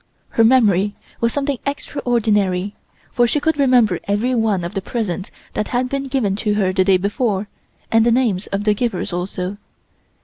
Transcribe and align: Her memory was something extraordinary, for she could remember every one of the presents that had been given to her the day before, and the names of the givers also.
Her 0.29 0.43
memory 0.43 0.95
was 1.19 1.31
something 1.31 1.59
extraordinary, 1.63 2.73
for 3.11 3.27
she 3.27 3.39
could 3.39 3.59
remember 3.59 3.99
every 4.05 4.33
one 4.33 4.63
of 4.63 4.73
the 4.73 4.81
presents 4.81 5.29
that 5.53 5.67
had 5.67 5.89
been 5.89 6.07
given 6.07 6.35
to 6.37 6.55
her 6.55 6.73
the 6.73 6.83
day 6.83 6.97
before, 6.97 7.47
and 7.91 8.03
the 8.03 8.11
names 8.11 8.47
of 8.47 8.63
the 8.63 8.73
givers 8.73 9.13
also. 9.13 9.57